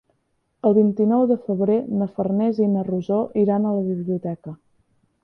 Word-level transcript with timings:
El 0.67 0.71
vint-i-nou 0.77 1.25
de 1.31 1.35
febrer 1.49 1.75
na 1.99 2.07
Farners 2.15 2.63
i 2.69 2.71
na 2.71 2.87
Rosó 2.89 3.21
iran 3.43 3.69
a 3.69 3.75
la 3.77 3.85
biblioteca. 3.91 4.57